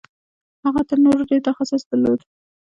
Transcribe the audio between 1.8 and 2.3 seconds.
درلود.